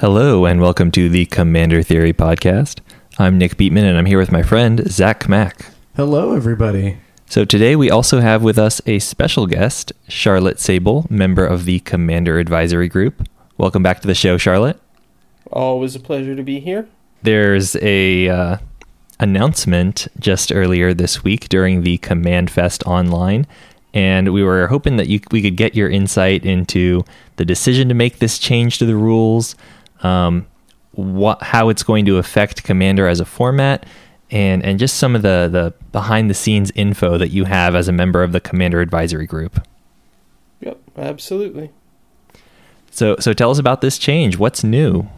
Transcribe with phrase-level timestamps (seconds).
[0.00, 2.78] Hello, and welcome to the Commander Theory podcast.
[3.18, 5.72] I'm Nick Beatman, and I'm here with my friend, Zak Mack.
[5.96, 6.98] Hello, everybody.
[7.26, 11.80] So, today we also have with us a special guest, Charlotte Sable, member of the
[11.80, 13.28] Commander Advisory Group.
[13.56, 14.80] Welcome back to the show, Charlotte.
[15.50, 16.86] Always a pleasure to be here.
[17.24, 18.56] There's a uh,
[19.18, 23.48] announcement just earlier this week during the CommandFest online,
[23.92, 27.02] and we were hoping that you, we could get your insight into
[27.34, 29.56] the decision to make this change to the rules,
[30.02, 30.46] um,
[30.92, 33.86] what how it's going to affect Commander as a format,
[34.30, 37.88] and and just some of the the behind the scenes info that you have as
[37.88, 39.66] a member of the Commander Advisory Group.
[40.60, 41.70] Yep, absolutely.
[42.90, 44.38] So so tell us about this change.
[44.38, 45.08] What's new?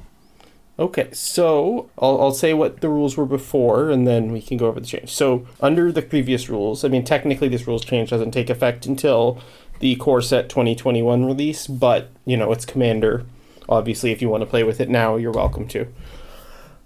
[0.78, 4.66] Okay, so I'll, I'll say what the rules were before, and then we can go
[4.66, 5.10] over the change.
[5.10, 9.40] So under the previous rules, I mean technically this rules change doesn't take effect until
[9.80, 13.24] the core set 2021 release, but you know it's Commander.
[13.70, 15.86] Obviously, if you want to play with it now, you're welcome to.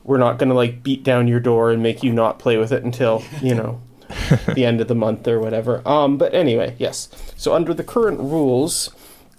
[0.04, 2.72] We're not going to like beat down your door and make you not play with
[2.72, 3.80] it until you know
[4.54, 5.86] the end of the month or whatever.
[5.88, 7.08] Um, but anyway, yes.
[7.36, 8.94] So under the current rules,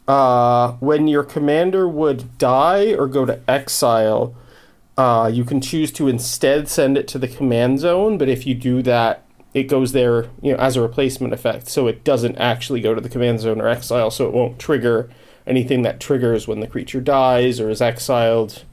[0.07, 4.35] uh, when your commander would die or go to exile,
[4.97, 8.17] uh, you can choose to instead send it to the command zone.
[8.17, 11.69] But if you do that, it goes there, you know, as a replacement effect.
[11.69, 14.11] So it doesn't actually go to the command zone or exile.
[14.11, 15.09] So it won't trigger
[15.47, 18.63] anything that triggers when the creature dies or is exiled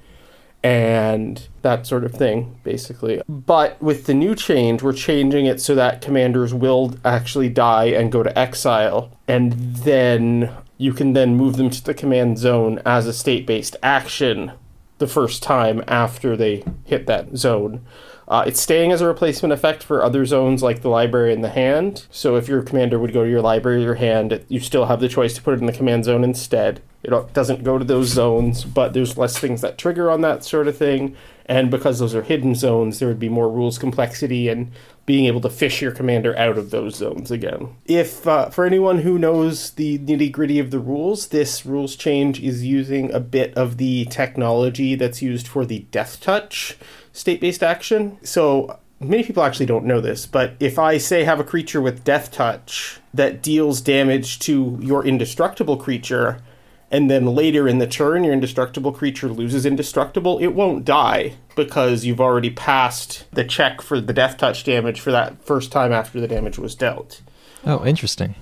[0.63, 3.21] and that sort of thing, basically.
[3.29, 8.13] But with the new change, we're changing it so that commanders will actually die and
[8.13, 13.07] go to exile, and then you can then move them to the command zone as
[13.07, 14.53] a state based action
[14.99, 17.85] the first time after they hit that zone.
[18.33, 21.51] Uh, it's staying as a replacement effect for other zones like the library and the
[21.51, 22.07] hand.
[22.11, 24.87] So if your commander would go to your library or your hand, it, you still
[24.87, 26.81] have the choice to put it in the command zone instead.
[27.03, 30.67] It doesn't go to those zones, but there's less things that trigger on that sort
[30.67, 31.15] of thing.
[31.45, 34.73] And because those are hidden zones, there would be more rules complexity and
[35.05, 37.77] being able to fish your commander out of those zones again.
[37.85, 42.41] If uh, for anyone who knows the nitty gritty of the rules, this rules change
[42.41, 46.77] is using a bit of the technology that's used for the Deathtouch
[47.13, 48.19] state based action.
[48.23, 52.05] So many people actually don't know this, but if I say have a creature with
[52.05, 56.43] Deathtouch that deals damage to your indestructible creature,
[56.91, 62.05] and then later in the turn your indestructible creature loses indestructible, it won't die because
[62.05, 66.29] you've already passed the check for the deathtouch damage for that first time after the
[66.29, 67.23] damage was dealt.
[67.65, 68.35] Oh, interesting.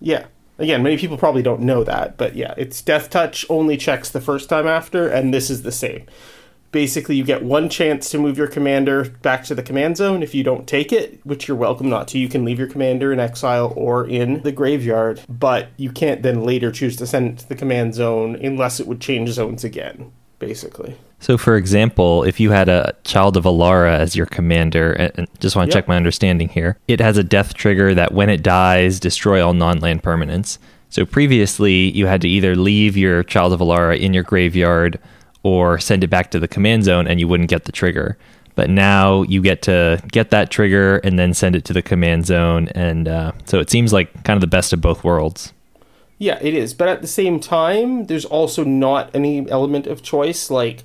[0.00, 0.26] Yeah.
[0.58, 4.48] Again, many people probably don't know that, but yeah, it's deathtouch only checks the first
[4.48, 6.06] time after, and this is the same
[6.72, 10.22] basically you get one chance to move your commander back to the command zone.
[10.22, 13.12] If you don't take it which you're welcome not to you can leave your commander
[13.12, 17.38] in exile or in the graveyard but you can't then later choose to send it
[17.38, 20.96] to the command zone unless it would change zones again basically.
[21.18, 25.56] So for example if you had a child of alara as your commander and just
[25.56, 25.84] want to yep.
[25.84, 29.54] check my understanding here it has a death trigger that when it dies destroy all
[29.54, 30.58] non-land permanents.
[30.88, 34.98] So previously you had to either leave your child of alara in your graveyard
[35.42, 38.18] or send it back to the command zone and you wouldn't get the trigger.
[38.54, 42.26] But now you get to get that trigger and then send it to the command
[42.26, 42.68] zone.
[42.68, 45.52] And uh, so it seems like kind of the best of both worlds.
[46.18, 46.74] Yeah, it is.
[46.74, 50.50] But at the same time, there's also not any element of choice.
[50.50, 50.84] Like,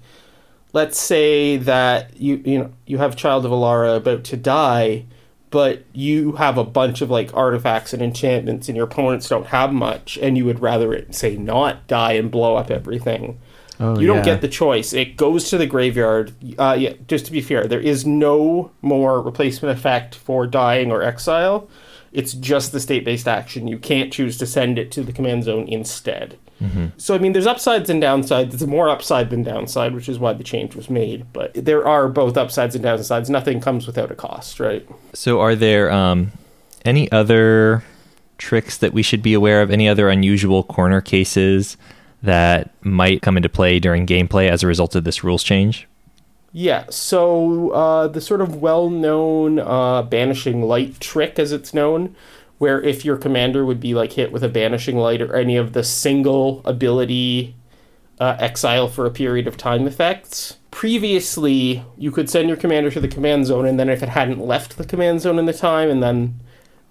[0.71, 5.03] let's say that you you know you have Child of Alara about to die,
[5.49, 9.73] but you have a bunch of like artifacts and enchantments, and your opponents don't have
[9.73, 13.37] much, and you would rather it say not die and blow up everything.
[13.79, 14.23] Oh, you don't yeah.
[14.23, 14.93] get the choice.
[14.93, 16.33] It goes to the graveyard.
[16.57, 21.01] Uh, yeah, just to be fair, there is no more replacement effect for dying or
[21.01, 21.69] exile.
[22.11, 23.67] It's just the state based action.
[23.67, 26.37] You can't choose to send it to the command zone instead.
[26.61, 26.87] Mm-hmm.
[26.97, 28.51] So, I mean, there's upsides and downsides.
[28.51, 31.31] There's more upside than downside, which is why the change was made.
[31.33, 33.29] But there are both upsides and downsides.
[33.29, 34.87] Nothing comes without a cost, right?
[35.13, 36.31] So, are there um,
[36.85, 37.83] any other
[38.37, 39.69] tricks that we should be aware of?
[39.69, 41.75] Any other unusual corner cases?
[42.25, 45.87] That might come into play during gameplay as a result of this rules change?
[46.57, 52.15] Yeah, so uh, the sort of well known uh, banishing light trick, as it's known,
[52.59, 55.73] where if your commander would be like hit with a banishing light or any of
[55.73, 57.55] the single ability
[58.21, 60.57] uh, exile for a period of time effects.
[60.71, 64.39] Previously, you could send your commander to the command zone, and then if it hadn't
[64.39, 66.39] left the command zone in the time, and then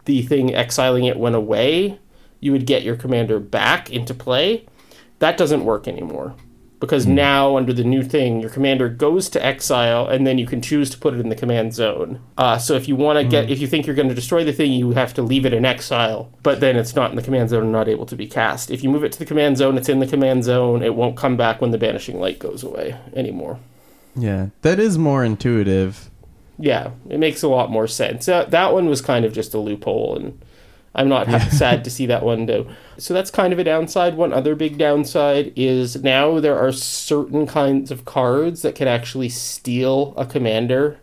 [0.04, 1.98] the thing exiling it went away,
[2.40, 4.66] you would get your commander back into play
[5.18, 6.34] that doesn't work anymore
[6.84, 10.60] because now under the new thing, your commander goes to exile, and then you can
[10.60, 12.20] choose to put it in the command zone.
[12.36, 14.52] Uh, so if you want to get, if you think you're going to destroy the
[14.52, 17.48] thing, you have to leave it in exile, but then it's not in the command
[17.48, 18.70] zone and not able to be cast.
[18.70, 20.82] If you move it to the command zone, it's in the command zone.
[20.82, 23.58] It won't come back when the banishing light goes away anymore.
[24.14, 26.10] Yeah, that is more intuitive.
[26.58, 28.28] Yeah, it makes a lot more sense.
[28.28, 30.40] Uh, that one was kind of just a loophole, and
[30.94, 32.66] I'm not ha- sad to see that one go.
[32.98, 34.16] So that's kind of a downside.
[34.16, 39.28] One other big downside is now there are certain kinds of cards that can actually
[39.28, 40.98] steal a commander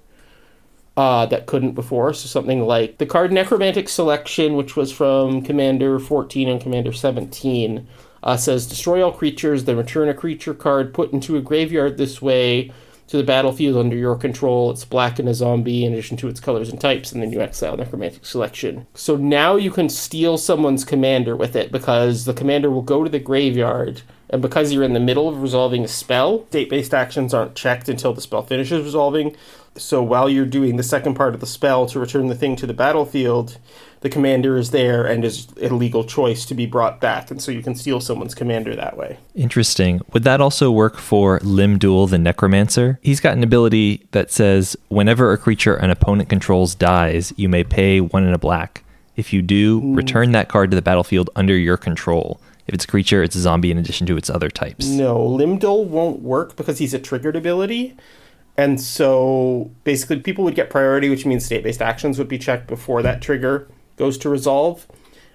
[0.98, 2.14] uh, that couldn't before.
[2.14, 7.88] So something like the card Necromantic Selection, which was from Commander 14 and Commander 17,
[8.24, 12.22] uh, says destroy all creatures, then return a creature card put into a graveyard this
[12.22, 12.72] way
[13.12, 14.72] to the battlefield under your control.
[14.72, 17.42] It's black and a zombie in addition to its colors and types, and then you
[17.42, 18.88] exile necromantic selection.
[18.94, 23.10] So now you can steal someone's commander with it because the commander will go to
[23.10, 27.34] the graveyard, and because you're in the middle of resolving a spell, state based actions
[27.34, 29.36] aren't checked until the spell finishes resolving.
[29.76, 32.66] So while you're doing the second part of the spell to return the thing to
[32.66, 33.58] the battlefield,
[34.02, 37.52] the commander is there and is a legal choice to be brought back, and so
[37.52, 39.18] you can steal someone's commander that way.
[39.36, 40.02] Interesting.
[40.12, 43.00] Would that also work for Lim-Dûl the Necromancer?
[43.04, 47.64] He's got an ability that says whenever a creature an opponent controls dies, you may
[47.64, 48.84] pay one in a black.
[49.16, 52.42] If you do, return that card to the battlefield under your control.
[52.66, 54.88] If it's a creature, it's a zombie in addition to its other types.
[54.88, 57.96] No, Lim-Dûl won't work because he's a triggered ability.
[58.58, 62.68] And so basically, people would get priority, which means state based actions would be checked
[62.68, 63.68] before that trigger
[64.02, 64.88] goes to resolve.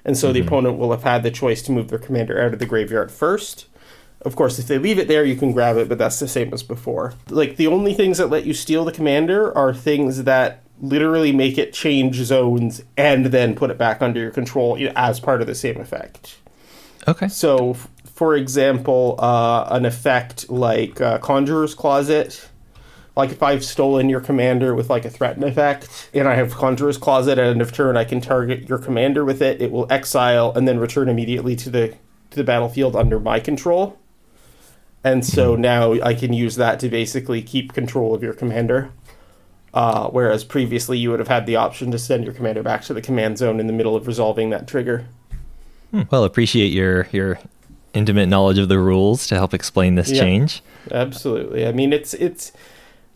[0.04, 2.58] And so the opponent will have had the choice to move their commander out of
[2.58, 3.66] the graveyard first.
[4.22, 6.52] Of course, if they leave it there, you can grab it, but that's the same
[6.52, 7.14] as before.
[7.28, 11.58] Like, the only things that let you steal the commander are things that literally make
[11.58, 15.54] it change zones and then put it back under your control as part of the
[15.54, 16.38] same effect.
[17.06, 17.28] Okay.
[17.28, 17.74] So,
[18.04, 22.48] for example, uh, an effect like uh, Conjurer's Closet.
[23.16, 26.98] Like if I've stolen your commander with like a threaten effect, and I have Conjurer's
[26.98, 29.62] Closet at end of turn, I can target your commander with it.
[29.62, 31.94] It will exile and then return immediately to the
[32.30, 33.98] to the battlefield under my control.
[35.02, 38.90] And so now I can use that to basically keep control of your commander.
[39.72, 42.94] Uh, whereas previously you would have had the option to send your commander back to
[42.94, 45.06] the command zone in the middle of resolving that trigger.
[46.10, 47.38] Well, appreciate your your
[47.94, 50.20] intimate knowledge of the rules to help explain this Yeah.
[50.20, 50.62] change.
[50.90, 51.66] Absolutely.
[51.66, 52.52] I mean, it's it's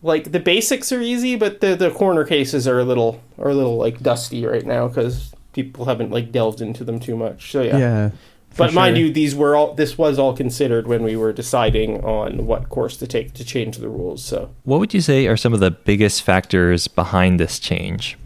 [0.03, 3.53] like the basics are easy, but the the corner cases are a little are a
[3.53, 7.51] little like dusty right now because people haven't like delved into them too much.
[7.51, 7.77] So yeah.
[7.77, 8.09] Yeah.
[8.49, 12.03] for but mind you, these were all this was all considered when we were deciding
[12.03, 14.23] on what course to take to change the rules.
[14.23, 18.17] So What would you say are some of the biggest factors behind this change?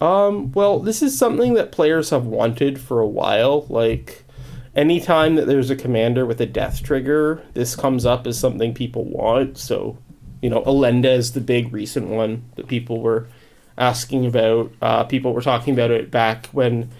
[0.00, 3.66] Um, well, this is something that players have wanted for a while.
[3.68, 4.24] Like,
[4.74, 9.04] anytime that there's a commander with a death trigger, this comes up as something people
[9.04, 9.58] want.
[9.58, 9.98] So,
[10.42, 13.28] you know, Elenda is the big recent one that people were
[13.76, 14.72] asking about.
[14.80, 16.90] Uh, people were talking about it back when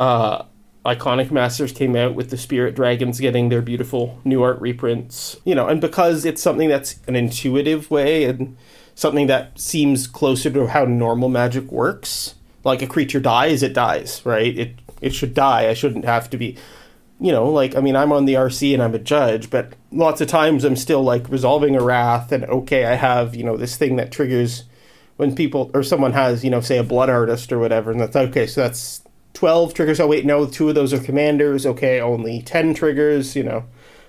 [0.00, 0.44] uh,
[0.84, 5.36] Iconic Masters came out with the Spirit Dragons getting their beautiful new art reprints.
[5.44, 8.56] You know, and because it's something that's an intuitive way and
[8.94, 12.34] something that seems closer to how normal magic works.
[12.64, 14.56] Like a creature dies, it dies, right?
[14.56, 15.68] It it should die.
[15.68, 16.56] I shouldn't have to be
[17.22, 20.20] you know, like I mean I'm on the RC and I'm a judge, but lots
[20.20, 23.76] of times I'm still like resolving a wrath and okay, I have, you know, this
[23.76, 24.64] thing that triggers
[25.16, 28.16] when people or someone has, you know, say a blood artist or whatever, and that's
[28.16, 29.02] okay, so that's
[29.34, 30.00] 12 triggers.
[30.00, 31.66] Oh, wait, no, two of those are commanders.
[31.66, 33.64] Okay, only 10 triggers, you know,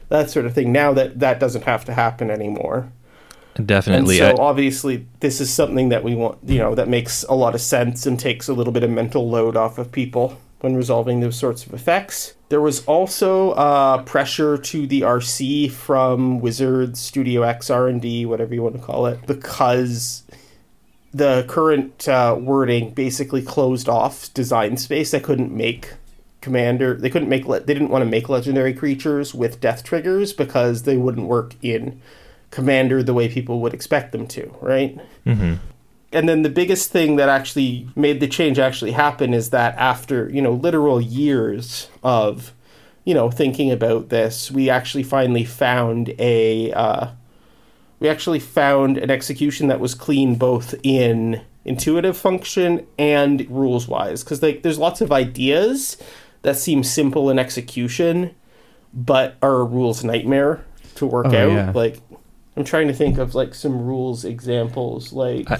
[0.10, 0.72] that sort of thing.
[0.72, 2.92] Now that that doesn't have to happen anymore.
[3.64, 4.20] Definitely.
[4.20, 7.36] And so I- obviously this is something that we want, you know, that makes a
[7.36, 10.78] lot of sense and takes a little bit of mental load off of people when
[10.78, 12.36] resolving those sorts of effects.
[12.48, 18.64] There was also uh, pressure to the RC from Wizards, Studio X, R&D, whatever you
[18.64, 20.24] want to call it, because
[21.14, 25.12] the current uh, wording basically closed off design space.
[25.12, 25.96] They couldn't make
[26.40, 26.94] commander.
[26.94, 27.46] They couldn't make.
[27.46, 31.56] Le- they didn't want to make legendary creatures with death triggers because they wouldn't work
[31.62, 32.02] in
[32.52, 34.56] commander the way people would expect them to.
[34.62, 34.98] Right.
[35.26, 35.58] Mhm.
[36.14, 40.30] And then the biggest thing that actually made the change actually happen is that after
[40.30, 42.54] you know literal years of
[43.04, 46.72] you know thinking about this, we actually finally found a.
[46.74, 47.08] Uh,
[48.00, 54.24] we actually found an execution that was clean both in intuitive function and rules wise
[54.24, 55.96] because like there's lots of ideas
[56.42, 58.36] that seem simple in execution
[58.94, 60.66] but are a rules nightmare
[60.96, 61.72] to work Oh, out yeah.
[61.74, 62.02] like
[62.58, 65.60] i'm trying to think of like some rules examples like I-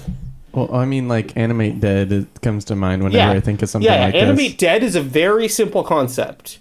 [0.54, 3.36] Well, I mean, like animate dead it comes to mind whenever Yeah.
[3.36, 4.56] I think of something yeah, like animate this.
[4.58, 6.58] dead is a very simple concept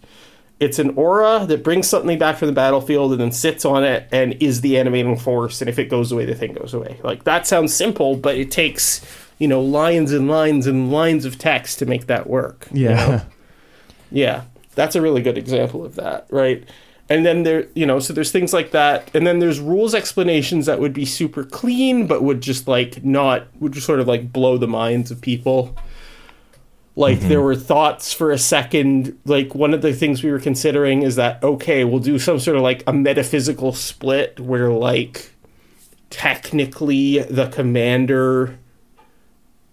[0.64, 4.08] it's an aura that brings something back from the battlefield and then sits on it
[4.12, 5.62] and is the animating force.
[5.62, 7.00] And if it goes away, the thing goes away.
[7.04, 9.02] Like that sounds simple, but it takes
[9.40, 12.68] you know lines and lines and lines of text to make that work.
[12.72, 13.24] Yeah.
[14.12, 14.44] Yeah,
[14.76, 16.64] that's a really good example of that, right?
[17.14, 20.66] And then there, you know, so there's things like that, and then there's rules explanations
[20.66, 24.34] that would be super clean, but would just like not would just sort of like
[24.34, 25.78] blow the minds of people.
[26.96, 27.30] Like mm-hmm.
[27.30, 31.16] there were thoughts for a second, like one of the things we were considering is
[31.18, 35.30] that okay, we'll do some sort of like a metaphysical split where like
[36.10, 38.58] technically the commander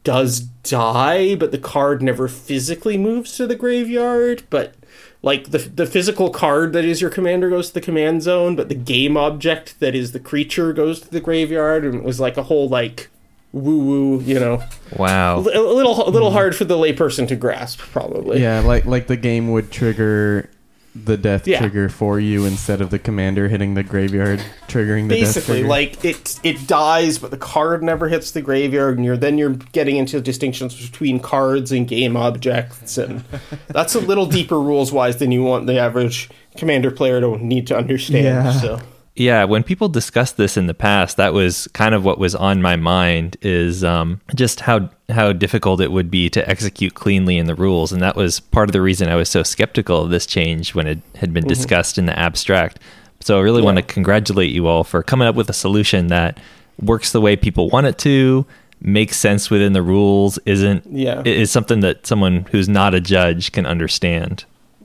[0.05, 4.43] does die, but the card never physically moves to the graveyard.
[4.51, 4.75] But
[5.23, 8.69] like the the physical card that is your commander goes to the command zone, but
[8.69, 12.37] the game object that is the creature goes to the graveyard, and it was like
[12.37, 13.09] a whole like
[13.53, 14.63] woo woo, you know,
[14.97, 15.39] Wow.
[15.39, 18.41] a little a little hard for the layperson to grasp, probably.
[18.41, 20.49] Yeah, like like the game would trigger
[20.95, 21.61] the death Yeah.
[21.61, 26.05] trigger for you instead of the commander hitting the graveyard triggering the death Basically, like
[26.05, 29.97] it it dies, but the card never hits the graveyard, and you're then you're getting
[29.97, 33.23] into distinctions between cards and game objects, and
[33.69, 37.69] that's a little deeper rules wise than you want the average commander player to need
[37.69, 38.25] to understand.
[38.47, 38.53] Yeah.
[38.53, 38.81] So
[39.17, 42.63] Yeah, when people discussed this in the past, that was kind of what was on
[42.63, 47.47] my mind is um, just how how difficult it would be to execute cleanly in
[47.47, 50.27] the rules, and that was part of the reason I was so skeptical of this
[50.27, 52.79] change when it had been discussed in the abstract.
[53.21, 56.39] So I really want to congratulate you all for coming up with a solution that
[56.81, 58.47] works the way people want it to,
[58.81, 61.21] makes sense within the rules, isn't Yeah.
[61.27, 64.45] is something that someone who's not a judge can understand.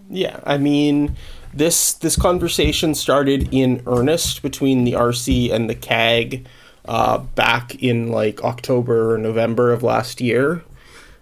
[0.09, 1.15] Yeah, I mean,
[1.55, 6.45] this this conversation started in earnest between the RC and the CAG
[6.85, 10.63] uh, back in like October or November of last year,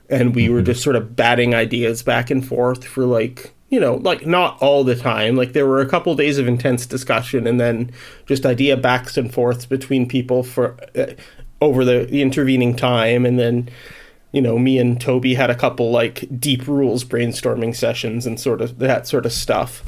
[0.10, 3.96] and we were just sort of batting ideas back and forth for like you know
[3.96, 5.36] like not all the time.
[5.36, 7.92] Like there were a couple days of intense discussion, and then
[8.26, 11.14] just idea backs and forths between people for uh,
[11.62, 13.70] over the, the intervening time, and then
[14.34, 18.62] you know, me and Toby had a couple like deep rules brainstorming sessions and sort
[18.62, 19.84] of that sort of stuff.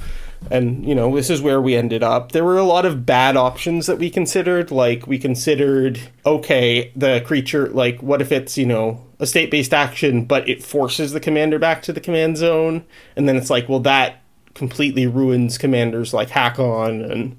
[0.51, 2.31] And, you know, this is where we ended up.
[2.31, 4.69] There were a lot of bad options that we considered.
[4.71, 9.73] Like, we considered, okay, the creature, like, what if it's, you know, a state based
[9.73, 12.85] action, but it forces the commander back to the command zone?
[13.15, 14.21] And then it's like, well, that
[14.53, 17.37] completely ruins commanders like Haakon and,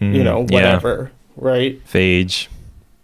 [0.00, 0.54] you mm, know, yeah.
[0.54, 1.80] whatever, right?
[1.86, 2.48] Phage.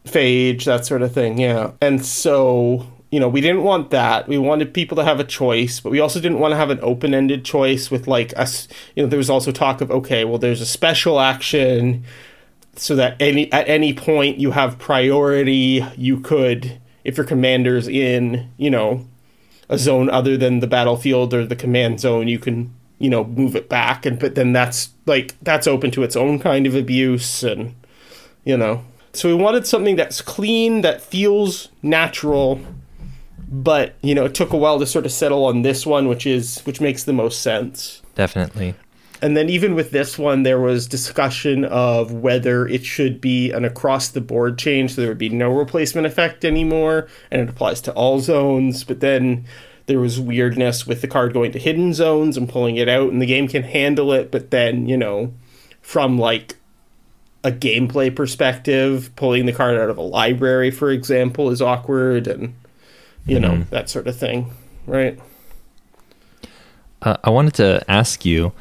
[0.05, 1.39] phage, that sort of thing.
[1.39, 1.73] Yeah.
[1.81, 4.29] And so, you know, we didn't want that.
[4.29, 6.79] We wanted people to have a choice, but we also didn't want to have an
[6.81, 8.69] open ended choice with like us.
[8.95, 12.05] You know, there was also talk of, okay, well, there's a special action
[12.77, 15.85] so that any at any point you have priority.
[15.97, 19.07] You could, if your commander's in, you know,
[19.69, 23.57] a zone other than the battlefield or the command zone, you can, you know, move
[23.57, 24.07] it back.
[24.07, 27.75] And but then that's like that's open to its own kind of abuse and
[28.45, 28.85] you know.
[29.13, 32.61] So we wanted something that's clean, that feels natural,
[33.51, 36.27] but you know, it took a while to sort of settle on this one, which
[36.27, 38.01] is which makes the most sense.
[38.15, 38.75] Definitely.
[39.23, 43.67] And then even with this one, there was discussion of whether it should be an
[43.67, 47.83] across the board change, so there would be no replacement effect anymore, and it applies
[47.83, 48.83] to all zones.
[48.83, 49.45] But then
[49.87, 53.21] there was weirdness with the card going to hidden zones and pulling it out, and
[53.21, 55.35] the game can handle it, but then, you know,
[55.83, 56.57] from like
[57.45, 62.55] a gameplay perspective, pulling the card out of a library, for example, is awkward, and,
[63.27, 64.53] you know, that sort of thing,
[64.87, 65.19] right?
[67.03, 68.53] Uh, I wanted to ask you,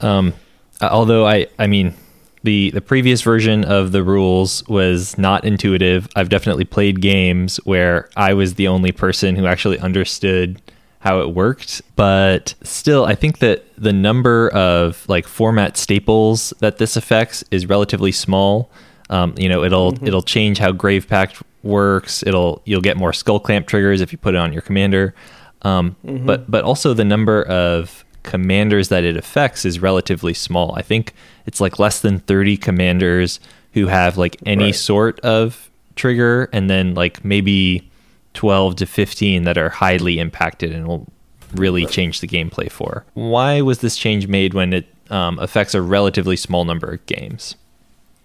[0.00, 0.34] um,
[0.80, 1.94] uh, although I, I mean,
[2.42, 6.08] the the previous version of the rules was not intuitive.
[6.16, 10.62] I've definitely played games where I was the only person who actually understood
[11.00, 16.78] how it worked, but still, I think that the number of like format staples that
[16.78, 18.70] this affects is relatively small.
[19.10, 22.22] Um, you know, it'll it'll change how Grave Pact works.
[22.26, 25.14] It'll you'll get more Skullclamp triggers if you put it on your commander.
[25.62, 30.74] Um, But but also the number of commanders that it affects is relatively small.
[30.76, 31.12] I think
[31.46, 33.40] it's like less than thirty commanders
[33.72, 34.74] who have like any Right.
[34.74, 37.90] sort of trigger, and then like maybe
[38.32, 41.06] twelve to fifteen that are highly impacted and will
[41.54, 43.04] really change the gameplay for.
[43.14, 47.56] Why was this change made when it um, affects a relatively small number of games?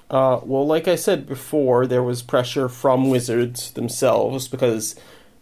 [0.09, 4.95] Uh, well, like I said before, there was pressure from Wizards themselves because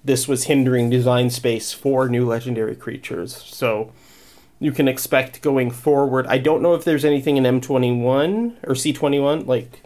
[0.03, 3.35] this was hindering design space for new legendary creatures.
[3.35, 3.91] So
[4.59, 6.25] you can expect going forward.
[6.27, 9.81] I don't know if there's anything in M21 or C21, like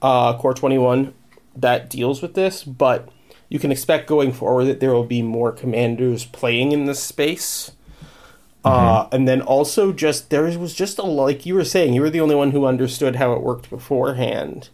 [0.00, 1.12] uh, Core 21,
[1.56, 3.08] that deals with this, but
[3.48, 7.72] you can expect going forward that there will be more commanders playing in this space.
[8.64, 12.10] Uh, and then also just there was just a like you were saying you were
[12.10, 14.70] the only one who understood how it worked beforehand,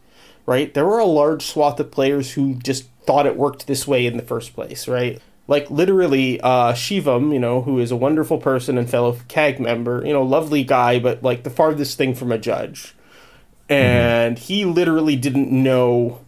[0.47, 0.73] right?
[0.75, 4.17] There were a large swath of players who just thought it worked this way in
[4.17, 5.21] the first place, right?
[5.49, 10.07] Like literally, uh, Shivam, you know, who is a wonderful person and fellow CAG member,
[10.07, 12.95] you know, lovely guy, but like the farthest thing from a judge,
[13.69, 16.21] and he literally didn't know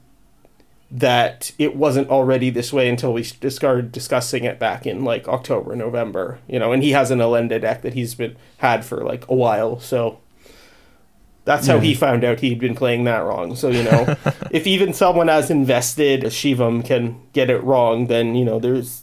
[0.92, 5.74] that it wasn't already this way until we started discussing it back in like October,
[5.74, 9.26] November, you know, and he has an Elenda deck that he's been had for like
[9.28, 10.20] a while, so
[11.44, 11.98] that's how he hmm.
[11.98, 13.56] found out he'd been playing that wrong.
[13.56, 14.16] So, you know,
[14.50, 19.02] if even someone as invested as Shivam can get it wrong, then, you know, there's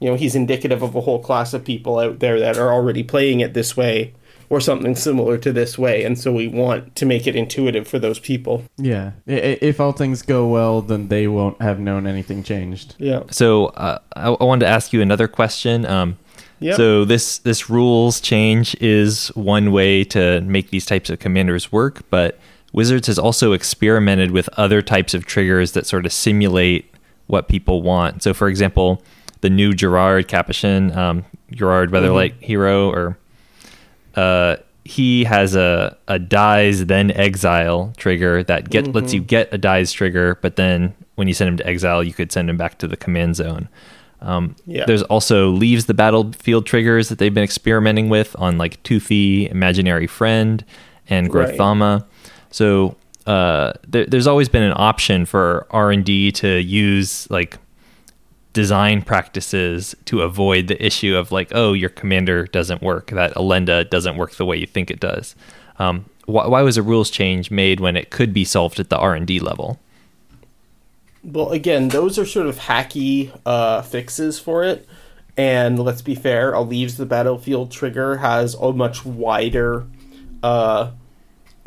[0.00, 3.02] you know, he's indicative of a whole class of people out there that are already
[3.02, 4.12] playing it this way
[4.48, 7.98] or something similar to this way, and so we want to make it intuitive for
[7.98, 8.62] those people.
[8.76, 9.12] Yeah.
[9.28, 12.94] I- i- If all things go well, then they won't have known anything changed.
[12.98, 13.22] Yeah.
[13.30, 15.84] So uh, I, I wanted to ask you another question.
[15.86, 16.16] Um,
[16.58, 16.76] Yep.
[16.76, 22.00] So this this rules change is one way to make these types of commanders work,
[22.08, 22.38] but
[22.72, 26.94] Wizards has also experimented with other types of triggers that sort of simulate
[27.26, 28.22] what people want.
[28.22, 29.02] So, for example,
[29.42, 33.18] the new Gerrard Capashen, um, Gerrard Weatherlight hero, or
[34.16, 39.58] uh, he has a a dies then exile trigger that get lets you get a
[39.58, 42.78] dies trigger, but then when you send him to exile, you could send him back
[42.78, 43.68] to the command zone.
[44.20, 44.84] Um, Yeah.
[44.86, 50.06] There's also leaves the battlefield triggers that they've been experimenting with on like Toothy, Imaginary
[50.06, 50.64] Friend,
[51.08, 51.48] and Right.
[51.54, 52.04] Grothama.
[52.50, 52.96] So
[53.26, 57.58] uh, there, there's always been an option for R and D to use like
[58.56, 63.84] design practices to avoid the issue of like, oh, your commander doesn't work, that Elenda
[63.90, 65.36] doesn't work the way you think it does.
[65.78, 68.96] Um, why, why was a rules change made when it could be solved at the
[68.96, 69.78] R and D level?
[71.22, 74.88] Well, again, those are sort of hacky uh, fixes for it.
[75.36, 79.86] And let's be fair, a leaves the battlefield trigger has a much wider,
[80.42, 80.92] uh,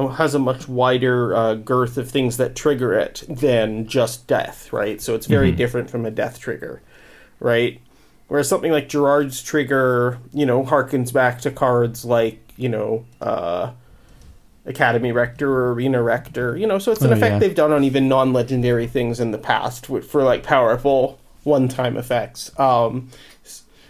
[0.08, 5.02] has a much wider uh, girth of things that trigger it than just death, right?
[5.02, 6.82] So it's very different from a death trigger,
[7.40, 7.82] right?
[8.30, 13.72] Whereas something like Gerrard's trigger, you know, harkens back to cards like, you know, uh,
[14.66, 16.56] Academy Rector or Arena Rector.
[16.56, 17.40] You know, so it's an Oh, effect yeah.
[17.40, 22.58] they've done on even non-legendary things in the past for like powerful one-time effects.
[22.60, 23.10] Um,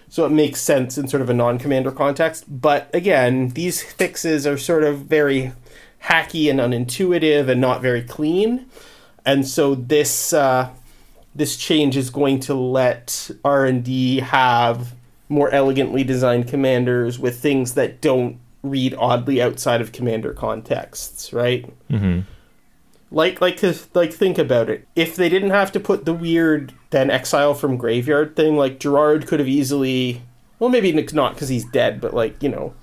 [0.08, 2.46] so it makes sense in sort of a non-commander context.
[2.48, 5.52] But again, these fixes are sort of very
[6.04, 8.66] hacky and unintuitive and not very clean.
[9.26, 10.70] And so this uh,
[11.36, 14.96] this change is going to let R and D have
[15.28, 21.72] more elegantly designed commanders with things that don't read oddly outside of commander contexts, right?
[21.90, 22.22] Mm-hmm.
[23.12, 23.60] Like, like,
[23.96, 24.88] like, think about it.
[24.96, 29.28] If they didn't have to put the weird then exile from graveyard thing, like Gerrard
[29.28, 30.22] could have easily,
[30.58, 32.74] well, maybe not because he's dead, but like you know,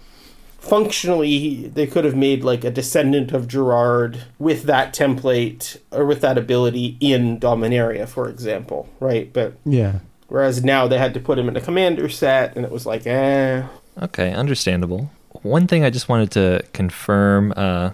[0.68, 6.20] functionally they could have made like a descendant of Gerrard with that template or with
[6.20, 9.32] that ability in Dominaria, for example, right?
[9.32, 10.00] But Yeah.
[10.28, 13.06] whereas now they had to put him in a commander set, and it was like,
[13.06, 13.62] eh,
[14.02, 15.10] Okay, understandable.
[15.42, 17.90] One thing I just wanted to confirm: uh,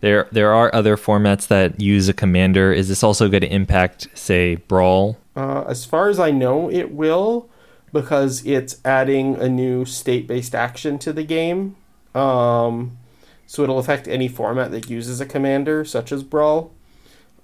[0.00, 2.72] there there are other formats that use a commander.
[2.72, 5.18] Is this also going to impact, say, Brawl?
[5.36, 7.48] Uh, as far as I know, it will
[7.92, 11.76] because it's adding a new state-based action to the game.
[12.14, 12.98] Um,
[13.46, 16.72] so it'll affect any format that uses a commander, such as Brawl.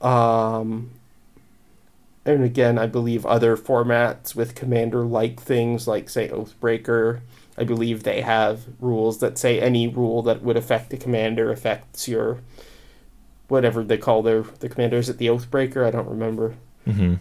[0.00, 0.90] Um,
[2.24, 7.20] and again, I believe other formats with commander-like things, like say Oathbreaker,
[7.58, 12.08] I believe they have rules that say any rule that would affect the commander affects
[12.08, 12.40] your
[13.48, 14.96] whatever they call their the commander.
[14.96, 15.84] Is it the Oathbreaker?
[15.84, 16.54] I don't remember.
[16.86, 17.14] Mm-hmm.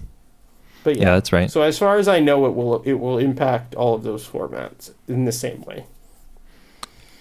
[0.84, 1.52] But Yeah, that's right.
[1.52, 4.92] so as far as I know, it will it will impact all of those formats
[5.08, 5.86] in the same way.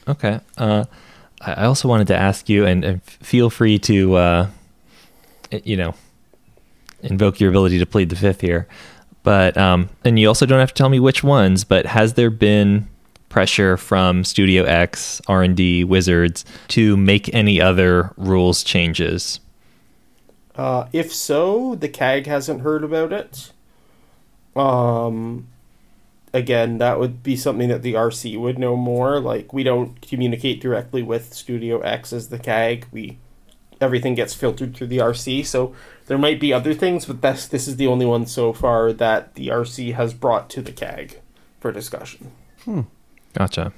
[0.08, 0.40] Okay.
[0.56, 0.84] Uh,
[1.40, 4.46] I also wanted to ask you, and, and feel free to, uh,
[5.50, 5.94] you know,
[7.02, 8.66] invoke your ability to plead the fifth here.
[9.22, 11.64] But um, and you also don't have to tell me which ones.
[11.64, 12.88] But has there been
[13.28, 19.40] pressure from Studio X, R and D, Wizards to make any other rules changes?
[20.56, 23.52] Uh, if so, the CAG hasn't heard about it.
[24.56, 25.46] Um,
[26.32, 29.20] again, that would be something that the RC would know more.
[29.20, 32.86] Like we don't communicate directly with Studio X as the CAG.
[32.92, 33.18] We
[33.80, 35.46] everything gets filtered through the RC.
[35.46, 35.74] So
[36.06, 39.34] there might be other things, but this this is the only one so far that
[39.34, 41.20] the RC has brought to the CAG
[41.60, 42.32] for discussion.
[43.34, 43.72] Gotcha.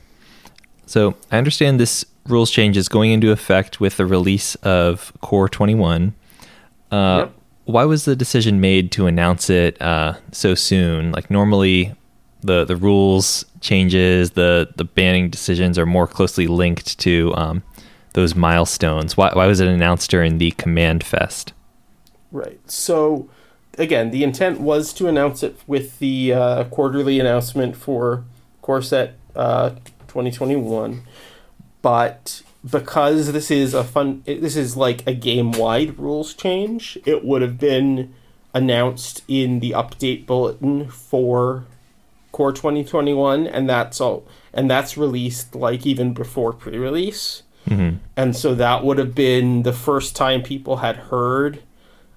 [0.87, 5.49] So I understand this rules change is going into effect with the release of Core
[5.49, 6.15] 21.
[6.91, 7.35] Uh, Yep.
[7.67, 11.13] Why was the decision made to announce it uh, so soon?
[11.13, 11.95] Like normally,
[12.43, 17.63] the the rules changes, the the banning decisions are more closely linked to um,
[18.15, 19.17] those milestones.
[19.17, 21.53] Why why was it announced during the CommandFest?
[22.33, 22.61] Right.
[22.71, 23.29] So,
[23.77, 28.25] again, the intent was to announce it with the uh, quarterly announcement for
[28.63, 29.71] Core Set uh,
[30.07, 31.03] 2021,
[31.83, 36.99] but because this is a fun, this is like a game wide rules change.
[37.05, 38.15] It would have been
[38.53, 41.65] announced in the update bulletin for
[42.41, 47.43] Core 2021, and that's all, and that's released like even before pre-release.
[47.69, 47.99] Mm-hmm.
[48.17, 51.63] And so that would have been the first time people had heard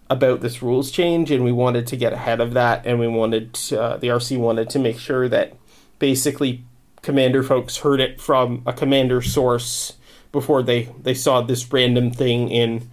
[0.09, 3.53] about this rules change, and we wanted to get ahead of that, and we wanted
[3.53, 5.57] to, uh, the RC wanted to make sure that
[5.99, 6.63] basically
[7.01, 9.97] commander folks heard it from a commander source
[10.31, 12.89] before they they saw this random thing in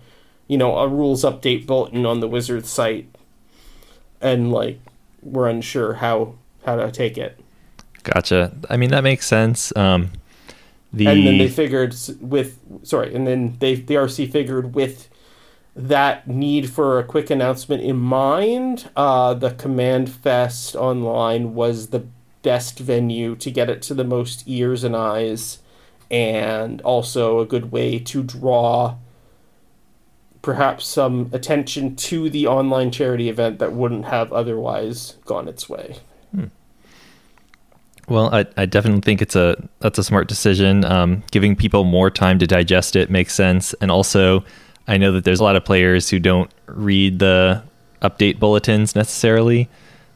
[0.48, 3.06] you know a rules update bulletin on the wizard site
[4.20, 4.80] and like
[5.22, 7.38] we're unsure how how to take it
[8.02, 8.52] Gotcha.
[8.68, 9.74] I mean that makes sense.
[9.76, 10.12] Um,
[10.92, 15.08] the and then they figured with sorry and then they the rc figured with
[15.76, 22.04] that need for a quick announcement in mind uh, the CommandFest online was the
[22.42, 25.60] best venue to get it to the most ears and eyes
[26.10, 28.96] and also a good way to draw
[30.42, 35.98] perhaps some attention to the online charity event that wouldn't have otherwise gone its way
[38.10, 40.84] Well, I, I definitely think it's a that's a smart decision.
[40.84, 44.44] Um, giving people more time to digest it makes sense, and also
[44.88, 47.62] I know that there's a lot of players who don't read the
[48.02, 49.68] update bulletins necessarily,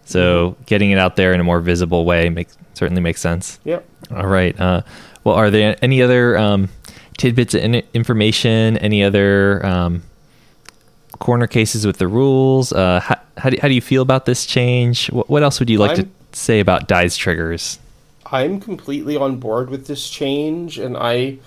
[0.04, 3.60] so getting it out there in a more visible way makes certainly makes sense.
[3.62, 4.58] yep All right.
[4.60, 4.82] Uh,
[5.22, 6.68] well, are there any other um,
[7.16, 8.76] tidbits of in- information?
[8.78, 10.02] Any other um,
[11.20, 12.72] corner cases with the rules?
[12.72, 15.10] Uh, how, how, do, how do you feel about this change?
[15.12, 17.78] What, what else would you like I'm- to say about dies triggers?
[18.26, 21.38] I'm completely on board with this change, and I,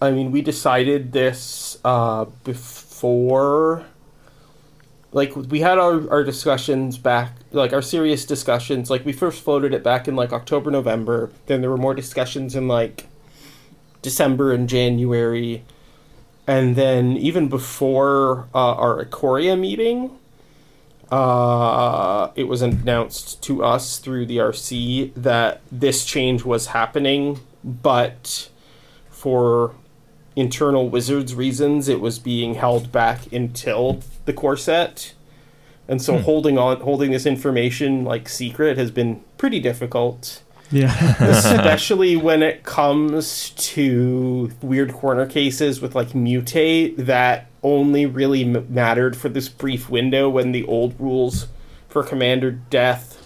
[0.00, 3.84] I mean, we decided this uh, before,
[5.12, 8.90] like we had our, our discussions back, like our serious discussions.
[8.90, 11.30] Like we first floated it back in like October, November.
[11.46, 13.06] Then there were more discussions in like
[14.02, 15.62] December and January,
[16.46, 20.18] and then even before uh, our Ikoria meeting,
[21.12, 28.48] uh, it was announced to us through the RC that this change was happening, but
[29.10, 29.74] for
[30.34, 35.12] internal wizards reasons, it was being held back until the core set.
[35.86, 41.16] And so holding on, holding this information like secret has been pretty difficult Yeah.
[41.20, 48.66] especially when it comes to weird corner cases with like mutate that only really m-
[48.68, 51.48] mattered for this brief window when the old rules
[51.88, 53.24] for commander death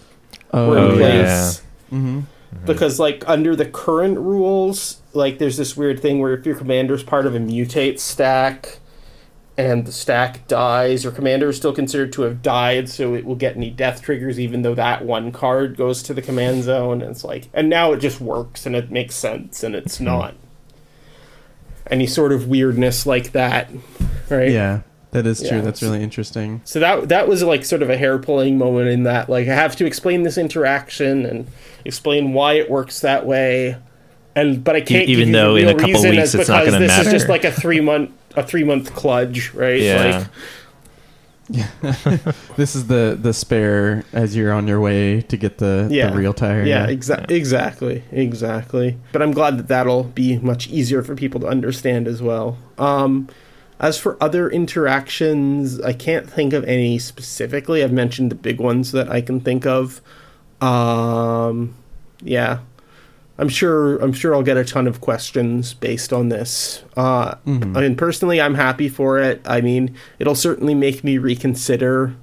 [0.53, 1.23] were in oh, yeah.
[1.23, 1.63] place.
[1.91, 2.21] Hmm
[2.65, 7.03] because like under the current rules like there's this weird thing where if your commander's
[7.03, 8.79] part of a mutate stack
[9.59, 13.35] and the stack dies your commander is still considered to have died so it will
[13.35, 17.03] get any death triggers even though that one card goes to the command zone.
[17.03, 20.35] And it's like and now it just works and it makes sense and it's not
[21.89, 23.71] any sort of weirdness like that
[24.31, 24.81] right Yeah,
[25.13, 25.59] that is true.
[25.59, 26.61] Yeah, That's really interesting.
[26.65, 29.55] so that that was like sort of a hair pulling moment in that like I
[29.55, 31.47] have to explain this interaction and
[31.85, 33.77] explain why it works that way,
[34.35, 36.49] and but I can't even give you though the in a couple reason weeks it's
[36.49, 37.05] not because gonna matter.
[37.05, 39.81] this is just like a three month a three month cludge, right?
[39.81, 40.19] Yeah.
[40.19, 40.27] Like,
[42.57, 46.11] This is the the spare as you're on your way to get the, Yeah.
[46.11, 46.65] the real tire.
[46.65, 48.99] yeah, exa- exactly, exactly.
[49.13, 52.59] But I'm glad that that'll be much easier for people to understand as well.
[52.79, 53.29] Um,
[53.79, 57.83] as for other interactions, I can't think of any specifically.
[57.85, 60.01] I've mentioned the big ones that I can think of.
[60.61, 61.75] Um,
[62.23, 62.61] yeah,
[63.39, 63.99] I'm sure.
[63.99, 66.83] I'm sure I'll get a ton of questions based on this.
[66.97, 67.77] Uh, Mhm.
[67.77, 69.43] I mean, personally, I'm happy for it.
[69.45, 72.15] I mean, it'll certainly make me reconsider.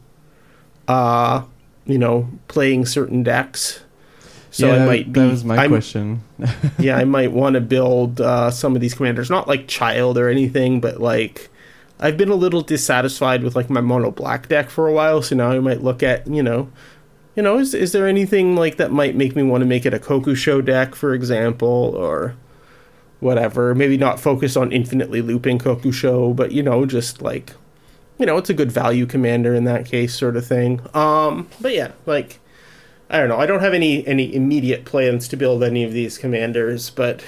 [0.87, 1.43] Uh,
[1.85, 3.81] you know, playing certain decks.
[4.53, 5.19] So yeah, I might be.
[5.19, 6.21] that was my I'm- question.
[6.77, 10.29] yeah, I might want to build uh, some of these commanders, not like child or
[10.29, 11.49] anything, but like
[11.99, 15.35] I've been a little dissatisfied with like my mono black deck for a while, so
[15.35, 16.69] now I might look at you know,
[17.35, 19.93] you know, is is there anything like that might make me want to make it
[19.93, 22.35] a Kokusho deck, for example, or
[23.21, 23.73] whatever?
[23.73, 27.53] Maybe not focus on infinitely looping Kokusho, but you know, just like
[28.19, 30.79] you know, it's a good value commander in that case, sort of thing.
[30.93, 32.39] Um, but yeah, like.
[33.09, 33.39] I don't know.
[33.39, 37.23] I don't have any any immediate plans to build any of these commanders, but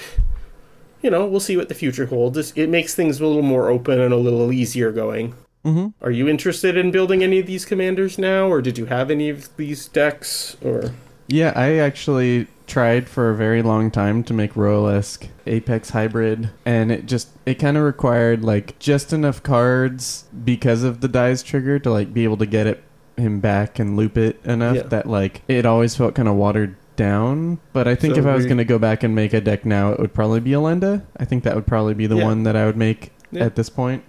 [1.02, 2.52] you know, we'll see what the future holds.
[2.56, 5.34] It makes things a little more open and a little easier going.
[5.64, 9.10] hmm Are you interested in building any of these commanders now, or did you have
[9.10, 10.56] any of these decks?
[10.64, 10.92] Or
[11.28, 16.90] Yeah, I actually tried for a very long time to make Royalesque Apex hybrid, and
[16.90, 21.78] it just it kind of required like just enough cards because of the dies trigger
[21.78, 22.82] to like be able to get it
[23.16, 24.82] him back and loop it enough Yeah.
[24.84, 27.58] that like it always felt kind of watered down.
[27.72, 29.40] But I think So if I was we- going to go back and make a
[29.40, 31.02] deck now, it would probably be Elenda.
[31.18, 32.24] I think that would probably be the Yeah.
[32.24, 33.44] one that I would make Yeah.
[33.44, 34.02] at this point.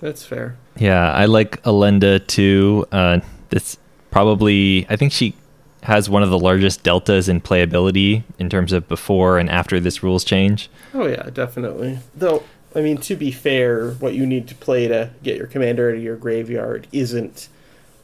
[0.00, 0.56] That's fair.
[0.78, 2.86] Yeah, I like Elenda too.
[2.90, 3.76] Uh, this
[4.10, 5.34] probably, I think she
[5.82, 10.02] has one of the largest deltas in playability in terms of before and after this
[10.02, 10.68] rules change.
[10.94, 11.98] Oh yeah, definitely.
[12.16, 12.42] Though,
[12.74, 15.96] I mean, to be fair, what you need to play to get your commander out
[15.96, 17.48] of your graveyard isn't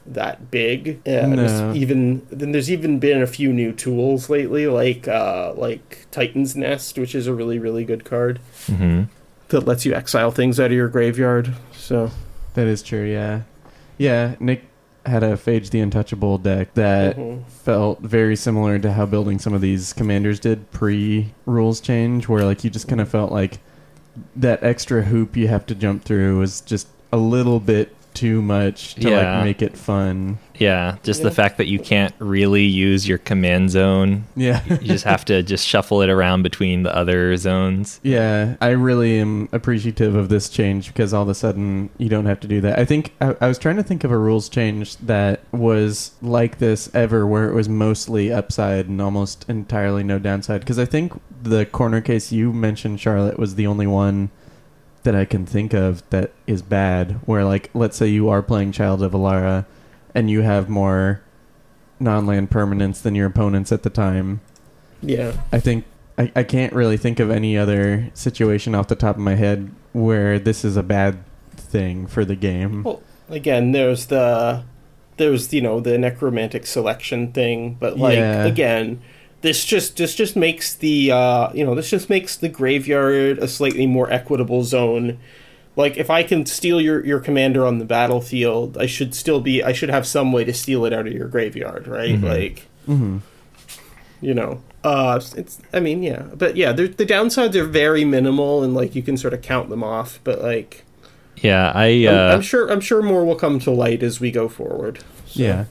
[0.07, 0.99] that big.
[1.05, 1.73] And No.
[1.75, 6.97] even then there's even been a few new tools lately, like uh, like Titan's Nest,
[6.97, 9.03] which is a really really good card hmm
[9.49, 11.53] that lets you exile things out of your graveyard.
[11.71, 12.11] So
[12.55, 13.05] That is true.
[13.05, 13.41] Yeah,
[13.97, 14.35] yeah.
[14.41, 14.63] Nick
[15.05, 17.45] had a Phage the Untouchable deck that mhm.
[17.47, 22.43] felt very similar to how building some of these commanders did pre rules change, where
[22.43, 23.59] like you just kind of felt like
[24.35, 28.95] that extra hoop you have to jump through was just a little bit too much
[28.95, 29.35] to Yeah.
[29.37, 30.39] like make it fun.
[30.57, 31.25] Yeah, just Yeah.
[31.29, 34.23] the fact that you can't really use your command zone.
[34.35, 34.61] Yeah.
[34.67, 37.99] You just have to just shuffle it around between the other zones.
[38.01, 42.25] Yeah, I really am appreciative of this change because all of a sudden you don't
[42.25, 42.79] have to do that.
[42.79, 46.57] I think I, I was trying to think of a rules change that was like
[46.57, 50.61] this ever, where it was mostly upside and almost entirely no downside.
[50.61, 54.31] Because I think the corner case you mentioned, Charlotte, was the only one
[55.07, 57.13] that I can think of that is bad.
[57.25, 59.65] Where like, let's say you are playing Child of Alara,
[60.13, 61.21] and you have more
[61.97, 64.41] non-land permanents than your opponents at the time.
[65.01, 65.85] yeah, I think
[66.17, 69.71] I, I can't really think of any other situation off the top of my head
[69.93, 71.23] where this is a bad
[71.55, 72.83] thing for the game.
[72.83, 74.63] Well, again, there's the
[75.15, 78.45] there's you know the necromantic selection thing, but like Yeah.
[78.45, 79.01] again,
[79.41, 83.47] this just this just makes the uh, you know this just makes the graveyard a
[83.47, 85.19] slightly more equitable zone.
[85.75, 89.63] Like if I can steal your your commander on the battlefield, I should still be
[89.63, 92.15] I should have some way to steal it out of your graveyard, right?
[92.19, 92.23] Mhm.
[92.23, 93.17] Like hmm
[94.19, 98.73] you know uh it's i mean yeah but yeah the downsides are very minimal and
[98.73, 100.83] like you can sort of count them off but like
[101.35, 104.31] Yeah, I I'm, uh, I'm sure i'm sure more will come to light as we
[104.31, 105.65] go forward So, Yeah.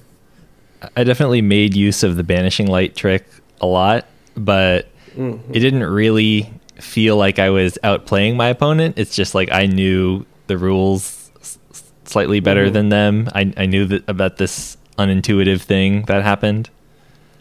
[0.96, 3.26] I definitely made use of the banishing light trick
[3.60, 5.40] a lot, but mhm.
[5.50, 8.98] it didn't really feel like I was outplaying my opponent.
[8.98, 11.58] It's just like I knew the rules s-
[12.04, 12.72] slightly better Mhm.
[12.72, 13.28] than them.
[13.34, 16.70] I, I knew that about this unintuitive thing that happened.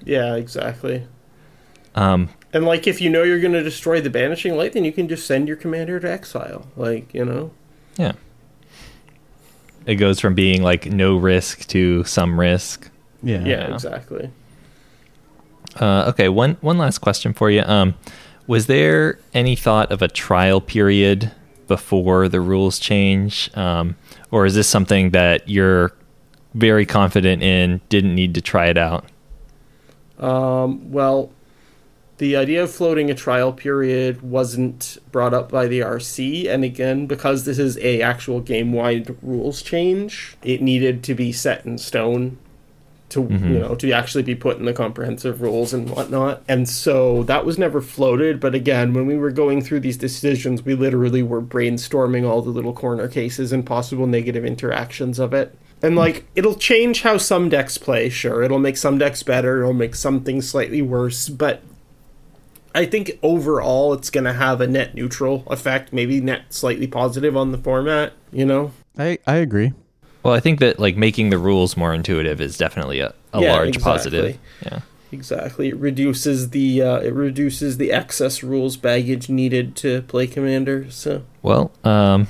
[0.03, 1.03] yeah exactly
[1.95, 4.91] Um, and like if you know you're going to destroy the banishing light then you
[4.91, 7.51] can just send your commander to exile like you know
[7.97, 8.11] yeah.
[9.85, 12.89] It goes from being like no risk to some risk.
[13.23, 13.39] Yeah.
[13.39, 13.73] yeah, Yeah.
[13.73, 14.29] exactly
[15.75, 17.61] Uh, okay, one one last question for you.
[17.61, 17.95] Um,
[18.47, 21.31] was there any thought of a trial period
[21.67, 23.95] before the rules change, um,
[24.31, 25.91] or is this something that you're
[26.53, 27.81] very confident in?
[27.89, 29.05] Didn't need to try it out.
[30.19, 31.31] Um, well,
[32.17, 37.07] the idea of floating a trial period wasn't brought up by the RC, and again,
[37.07, 42.37] because this is a actual game-wide rules change, it needed to be set in stone
[43.09, 43.53] to Mhm.
[43.53, 46.41] you know to actually be put in the comprehensive rules and whatnot.
[46.47, 48.39] And so that was never floated.
[48.39, 52.49] But again, when we were going through these decisions, we literally were brainstorming all the
[52.49, 55.55] little corner cases and possible negative interactions of it.
[55.83, 58.41] And like it'll change how some decks play, sure.
[58.41, 61.61] It'll make some decks better, it'll make some things slightly worse, but
[62.73, 67.37] I think overall it's going to have a net neutral effect, maybe net slightly positive
[67.37, 68.71] on the format, you know?
[68.97, 69.71] I, I agree.
[70.25, 73.53] Well, I think that like making the rules more intuitive is definitely a, a Yeah,
[73.53, 73.91] large exactly.
[73.91, 74.39] positive.
[74.63, 74.79] Yeah.
[75.11, 75.69] Exactly.
[75.69, 80.87] It reduces the uh, it reduces the excess rules baggage needed to play commander.
[80.89, 82.27] So Well, um,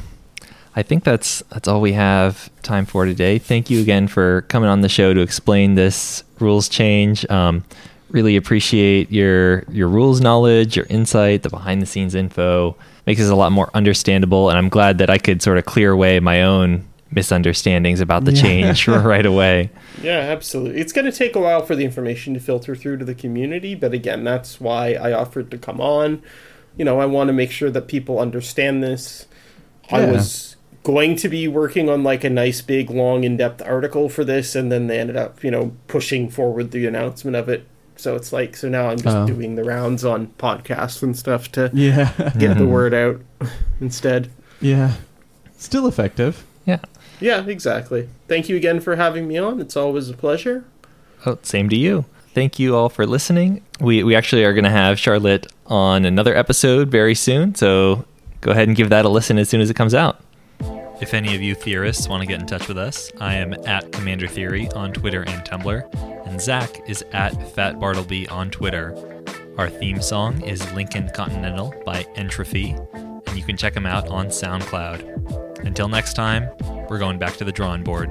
[0.76, 3.40] I think that's that's all we have time for today.
[3.40, 7.28] Thank you again for coming on the show to explain this rules change.
[7.32, 7.64] Um,
[8.10, 12.76] really appreciate your your rules knowledge, your insight, the behind the scenes info.
[13.08, 15.92] Makes this a lot more understandable, and I'm glad that I could sort of clear
[15.92, 16.84] away my own
[17.16, 18.42] misunderstandings about the Yeah.
[18.42, 19.72] change right away.
[20.02, 20.80] yeah, absolutely.
[20.82, 23.74] It's going to take a while for the information to filter through to the community,
[23.76, 26.22] but again, that's why I offered to come on.
[26.78, 29.28] You know, I want to make sure that people understand this.
[29.90, 34.24] I was going to be working on like a nice big long in-depth article for
[34.26, 37.66] this and then they ended up, you know, pushing forward the announcement of it.
[37.96, 39.26] So it's like so now I'm just Oh.
[39.26, 42.12] doing the rounds on podcasts and stuff to Yeah.
[42.38, 42.70] get the Mhm.
[42.78, 43.22] word out
[43.82, 44.30] instead.
[44.60, 44.92] yeah.
[45.58, 46.44] Still effective.
[46.66, 46.80] Yeah.
[47.20, 48.10] Yeah, exactly.
[48.28, 49.62] Thank you again for having me on.
[49.62, 50.66] It's always a pleasure.
[51.26, 52.06] Oh, same to you.
[52.34, 53.64] thank you all for listening.
[53.80, 58.06] We, we actually are going to have Charlotte on another episode very soon, so
[58.42, 60.20] go ahead and give that a listen as soon as it comes out.
[61.02, 63.92] If any of you theorists want to get in touch with us, I am at
[63.92, 68.94] Commander Theory on Twitter and Tumblr, and Zak is at Fat Bartleby on Twitter.
[69.58, 74.28] Our theme song is Lincoln Continental by Entrophy, and you can check them out on
[74.28, 75.55] SoundCloud.
[75.66, 76.50] Until next time,
[76.90, 78.10] we're going back to the drawing board.